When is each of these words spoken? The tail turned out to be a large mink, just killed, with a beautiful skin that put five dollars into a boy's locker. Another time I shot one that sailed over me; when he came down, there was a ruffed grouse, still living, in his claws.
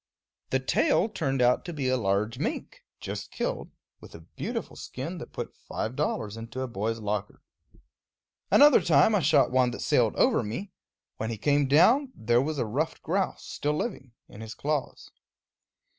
The 0.49 0.59
tail 0.59 1.09
turned 1.09 1.43
out 1.43 1.63
to 1.65 1.73
be 1.73 1.87
a 1.87 1.95
large 1.95 2.39
mink, 2.39 2.81
just 2.99 3.29
killed, 3.29 3.69
with 3.99 4.15
a 4.15 4.21
beautiful 4.21 4.75
skin 4.75 5.19
that 5.19 5.31
put 5.31 5.55
five 5.55 5.95
dollars 5.95 6.37
into 6.37 6.61
a 6.61 6.67
boy's 6.67 6.97
locker. 6.97 7.43
Another 8.49 8.81
time 8.81 9.13
I 9.13 9.19
shot 9.19 9.51
one 9.51 9.69
that 9.69 9.81
sailed 9.81 10.15
over 10.15 10.41
me; 10.41 10.71
when 11.17 11.29
he 11.29 11.37
came 11.37 11.67
down, 11.67 12.11
there 12.15 12.41
was 12.41 12.57
a 12.57 12.65
ruffed 12.65 13.03
grouse, 13.03 13.45
still 13.45 13.77
living, 13.77 14.13
in 14.27 14.41
his 14.41 14.55
claws. 14.55 15.11